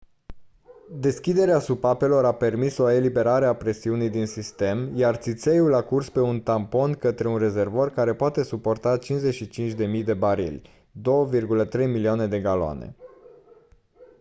[0.99, 6.19] deschiderea supapelor a permis o eliberare a presiunii din sistem iar țițeiul a curs pe
[6.19, 10.61] un tampon către un rezervor care poate suporta 55.000 de barili
[11.01, 12.95] 2.3 milioane de galoane